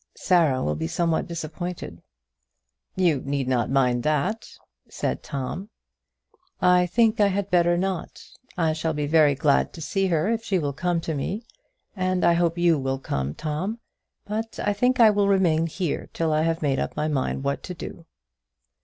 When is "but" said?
14.25-14.57